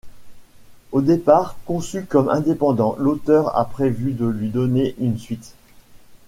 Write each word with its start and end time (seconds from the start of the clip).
Au 0.91 1.01
départ 1.01 1.57
conçu 1.63 2.05
comme 2.05 2.29
indépendant, 2.29 2.95
l’auteur 2.97 3.55
a 3.55 3.65
prévu 3.65 4.13
de 4.13 4.25
lui 4.25 4.49
donner 4.49 4.95
une 4.97 5.19
suite. 5.19 5.53